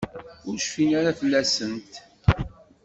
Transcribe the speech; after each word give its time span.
Ur 0.49 0.57
cfin 0.63 0.91
ara 0.99 1.17
fell-asent. 1.19 1.91